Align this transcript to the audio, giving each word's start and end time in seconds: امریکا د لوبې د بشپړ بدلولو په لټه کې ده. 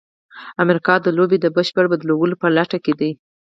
امریکا 0.63 0.95
د 1.01 1.07
لوبې 1.17 1.37
د 1.41 1.45
بشپړ 1.55 1.85
بدلولو 1.91 2.35
په 2.41 2.47
لټه 2.57 2.77
کې 2.85 2.93
ده. 2.99 3.09